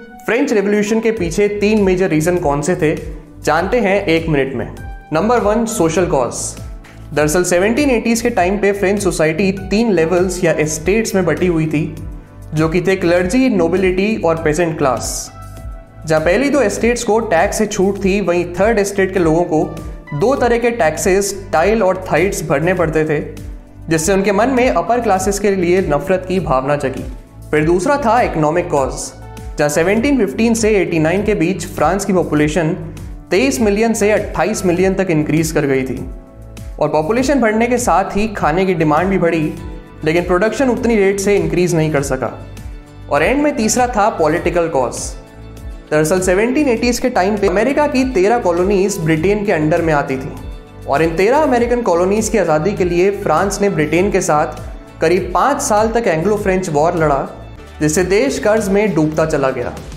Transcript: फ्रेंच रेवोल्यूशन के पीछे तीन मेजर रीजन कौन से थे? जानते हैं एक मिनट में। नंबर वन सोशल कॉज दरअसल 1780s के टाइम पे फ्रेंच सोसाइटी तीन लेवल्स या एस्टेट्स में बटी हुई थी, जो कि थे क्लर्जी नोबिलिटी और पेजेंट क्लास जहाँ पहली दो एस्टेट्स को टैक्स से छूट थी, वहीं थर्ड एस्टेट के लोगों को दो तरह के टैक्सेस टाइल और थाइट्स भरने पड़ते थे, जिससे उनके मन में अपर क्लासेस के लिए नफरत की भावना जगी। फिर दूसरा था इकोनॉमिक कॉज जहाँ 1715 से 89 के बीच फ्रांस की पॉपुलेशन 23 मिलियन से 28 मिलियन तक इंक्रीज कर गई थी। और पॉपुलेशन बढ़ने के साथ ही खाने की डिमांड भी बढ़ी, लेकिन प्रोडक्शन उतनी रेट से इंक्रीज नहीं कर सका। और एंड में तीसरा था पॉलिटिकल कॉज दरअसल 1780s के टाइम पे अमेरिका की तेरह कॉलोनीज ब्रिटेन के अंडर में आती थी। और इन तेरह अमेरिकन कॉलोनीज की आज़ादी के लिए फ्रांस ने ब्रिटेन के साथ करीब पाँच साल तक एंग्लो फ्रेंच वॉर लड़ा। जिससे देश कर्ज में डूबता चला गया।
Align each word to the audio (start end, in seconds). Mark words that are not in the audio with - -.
फ्रेंच 0.00 0.52
रेवोल्यूशन 0.52 1.00
के 1.00 1.10
पीछे 1.10 1.46
तीन 1.48 1.82
मेजर 1.82 2.08
रीजन 2.08 2.38
कौन 2.38 2.62
से 2.62 2.74
थे? 2.76 2.94
जानते 3.42 3.80
हैं 3.80 4.06
एक 4.06 4.28
मिनट 4.28 4.54
में। 4.54 4.74
नंबर 5.12 5.40
वन 5.40 5.64
सोशल 5.66 6.06
कॉज 6.06 6.34
दरअसल 7.14 7.44
1780s 7.44 8.22
के 8.22 8.30
टाइम 8.30 8.58
पे 8.58 8.72
फ्रेंच 8.72 9.02
सोसाइटी 9.02 9.50
तीन 9.70 9.92
लेवल्स 9.92 10.42
या 10.44 10.52
एस्टेट्स 10.52 11.14
में 11.14 11.24
बटी 11.24 11.46
हुई 11.46 11.66
थी, 11.66 11.94
जो 12.54 12.68
कि 12.68 12.80
थे 12.80 12.96
क्लर्जी 12.96 13.48
नोबिलिटी 13.48 14.16
और 14.16 14.42
पेजेंट 14.44 14.76
क्लास 14.78 15.30
जहाँ 16.06 16.20
पहली 16.20 16.50
दो 16.50 16.60
एस्टेट्स 16.60 17.04
को 17.04 17.20
टैक्स 17.20 17.58
से 17.58 17.66
छूट 17.66 18.04
थी, 18.04 18.20
वहीं 18.20 18.44
थर्ड 18.54 18.78
एस्टेट 18.78 19.14
के 19.14 19.20
लोगों 19.20 19.44
को 19.44 19.64
दो 20.18 20.34
तरह 20.36 20.58
के 20.58 20.70
टैक्सेस 20.70 21.34
टाइल 21.52 21.82
और 21.82 22.04
थाइट्स 22.12 22.42
भरने 22.42 22.74
पड़ते 22.74 23.04
थे, 23.04 23.24
जिससे 23.88 24.12
उनके 24.12 24.32
मन 24.32 24.48
में 24.48 24.68
अपर 24.68 25.00
क्लासेस 25.00 25.38
के 25.38 25.50
लिए 25.50 25.80
नफरत 25.88 26.24
की 26.28 26.40
भावना 26.40 26.76
जगी। 26.76 27.10
फिर 27.50 27.64
दूसरा 27.64 27.96
था 27.96 28.20
इकोनॉमिक 28.20 28.70
कॉज 28.70 29.12
जहाँ 29.58 29.70
1715 29.70 30.54
से 30.54 30.74
89 30.76 31.24
के 31.26 31.34
बीच 31.34 31.66
फ्रांस 31.66 32.04
की 32.04 32.12
पॉपुलेशन 32.12 32.74
23 33.32 33.60
मिलियन 33.60 33.92
से 33.94 34.10
28 34.12 34.64
मिलियन 34.66 34.94
तक 34.94 35.10
इंक्रीज 35.10 35.50
कर 35.52 35.66
गई 35.66 35.82
थी। 35.82 35.98
और 36.80 36.88
पॉपुलेशन 36.88 37.40
बढ़ने 37.40 37.66
के 37.66 37.78
साथ 37.78 38.16
ही 38.16 38.26
खाने 38.28 38.64
की 38.66 38.74
डिमांड 38.74 39.08
भी 39.08 39.18
बढ़ी, 39.18 39.52
लेकिन 40.04 40.24
प्रोडक्शन 40.24 40.70
उतनी 40.70 40.96
रेट 40.96 41.20
से 41.20 41.36
इंक्रीज 41.36 41.74
नहीं 41.74 41.92
कर 41.92 42.02
सका। 42.02 42.32
और 43.10 43.22
एंड 43.22 43.42
में 43.42 43.54
तीसरा 43.56 43.86
था 43.86 44.08
पॉलिटिकल 44.18 44.68
कॉज 44.68 44.96
दरअसल 45.90 46.20
1780s 46.20 46.98
के 46.98 47.10
टाइम 47.10 47.36
पे 47.38 47.48
अमेरिका 47.48 47.86
की 47.86 48.04
तेरह 48.12 48.38
कॉलोनीज 48.38 48.98
ब्रिटेन 49.00 49.44
के 49.46 49.52
अंडर 49.52 49.82
में 49.82 49.92
आती 49.92 50.16
थी। 50.16 50.32
और 50.88 51.02
इन 51.02 51.16
तेरह 51.16 51.38
अमेरिकन 51.38 51.82
कॉलोनीज 51.82 52.28
की 52.28 52.38
आज़ादी 52.38 52.72
के 52.72 52.84
लिए 52.84 53.10
फ्रांस 53.22 53.60
ने 53.60 53.68
ब्रिटेन 53.70 54.10
के 54.10 54.20
साथ 54.22 54.60
करीब 55.00 55.30
पाँच 55.34 55.62
साल 55.62 55.92
तक 55.92 56.06
एंग्लो 56.06 56.36
फ्रेंच 56.36 56.68
वॉर 56.70 56.96
लड़ा। 56.96 57.26
जिससे 57.80 58.04
देश 58.04 58.38
कर्ज 58.38 58.68
में 58.68 58.94
डूबता 58.94 59.26
चला 59.26 59.50
गया। 59.50 59.74